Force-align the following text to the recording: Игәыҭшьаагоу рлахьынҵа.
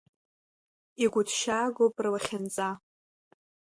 Игәыҭшьаагоу 1.03 1.89
рлахьынҵа. 2.03 2.69